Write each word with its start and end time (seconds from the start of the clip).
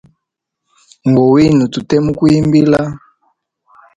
Ngowine 1.09 1.63
tuke 1.73 1.95
muku 2.05 2.23
yimbila. 2.33 2.81